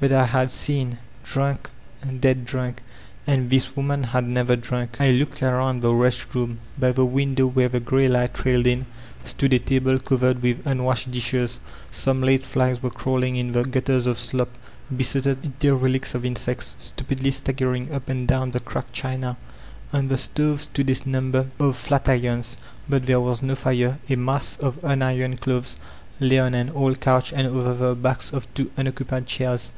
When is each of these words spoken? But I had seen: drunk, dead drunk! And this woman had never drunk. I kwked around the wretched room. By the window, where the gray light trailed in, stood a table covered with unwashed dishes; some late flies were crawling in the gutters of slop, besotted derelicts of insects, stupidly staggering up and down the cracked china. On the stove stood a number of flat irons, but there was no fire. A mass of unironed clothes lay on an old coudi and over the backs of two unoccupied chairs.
But 0.00 0.10
I 0.10 0.26
had 0.26 0.50
seen: 0.50 0.98
drunk, 1.22 1.70
dead 2.20 2.44
drunk! 2.44 2.82
And 3.24 3.48
this 3.50 3.76
woman 3.76 4.02
had 4.02 4.26
never 4.26 4.56
drunk. 4.56 5.00
I 5.00 5.12
kwked 5.12 5.48
around 5.48 5.78
the 5.80 5.94
wretched 5.94 6.34
room. 6.34 6.58
By 6.76 6.90
the 6.90 7.04
window, 7.04 7.46
where 7.46 7.68
the 7.68 7.78
gray 7.78 8.08
light 8.08 8.34
trailed 8.34 8.66
in, 8.66 8.86
stood 9.22 9.52
a 9.52 9.60
table 9.60 10.00
covered 10.00 10.42
with 10.42 10.66
unwashed 10.66 11.12
dishes; 11.12 11.60
some 11.92 12.20
late 12.20 12.42
flies 12.42 12.82
were 12.82 12.90
crawling 12.90 13.36
in 13.36 13.52
the 13.52 13.62
gutters 13.62 14.08
of 14.08 14.18
slop, 14.18 14.48
besotted 14.96 15.60
derelicts 15.60 16.16
of 16.16 16.24
insects, 16.24 16.74
stupidly 16.78 17.30
staggering 17.30 17.92
up 17.92 18.08
and 18.08 18.26
down 18.26 18.50
the 18.50 18.58
cracked 18.58 18.92
china. 18.92 19.36
On 19.92 20.08
the 20.08 20.18
stove 20.18 20.62
stood 20.62 20.90
a 20.90 21.08
number 21.08 21.46
of 21.60 21.76
flat 21.76 22.08
irons, 22.08 22.56
but 22.88 23.06
there 23.06 23.20
was 23.20 23.40
no 23.40 23.54
fire. 23.54 23.98
A 24.10 24.16
mass 24.16 24.56
of 24.56 24.80
unironed 24.82 25.38
clothes 25.38 25.76
lay 26.18 26.40
on 26.40 26.54
an 26.54 26.70
old 26.70 27.00
coudi 27.00 27.32
and 27.36 27.46
over 27.46 27.72
the 27.74 27.94
backs 27.94 28.32
of 28.32 28.52
two 28.54 28.68
unoccupied 28.76 29.26
chairs. 29.28 29.70